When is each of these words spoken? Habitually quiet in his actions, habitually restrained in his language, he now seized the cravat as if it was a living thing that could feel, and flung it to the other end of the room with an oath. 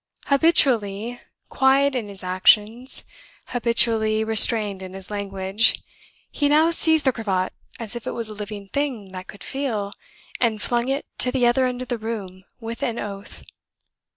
Habitually 0.25 1.19
quiet 1.49 1.93
in 1.93 2.07
his 2.07 2.23
actions, 2.23 3.05
habitually 3.49 4.23
restrained 4.23 4.81
in 4.81 4.93
his 4.95 5.11
language, 5.11 5.79
he 6.31 6.49
now 6.49 6.71
seized 6.71 7.05
the 7.05 7.11
cravat 7.11 7.53
as 7.79 7.95
if 7.95 8.07
it 8.07 8.17
was 8.17 8.27
a 8.27 8.33
living 8.33 8.67
thing 8.69 9.11
that 9.11 9.27
could 9.27 9.43
feel, 9.43 9.93
and 10.39 10.59
flung 10.59 10.87
it 10.89 11.05
to 11.19 11.31
the 11.31 11.45
other 11.45 11.67
end 11.67 11.83
of 11.83 11.89
the 11.89 11.99
room 11.99 12.45
with 12.59 12.81
an 12.81 12.97
oath. 12.97 13.43